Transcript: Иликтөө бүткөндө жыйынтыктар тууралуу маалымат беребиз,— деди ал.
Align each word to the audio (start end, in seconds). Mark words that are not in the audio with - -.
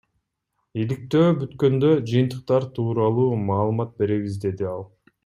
Иликтөө 0.83 1.27
бүткөндө 1.43 1.91
жыйынтыктар 2.11 2.65
тууралуу 2.79 3.29
маалымат 3.51 3.93
беребиз,— 4.01 4.41
деди 4.49 4.71
ал. 4.73 4.83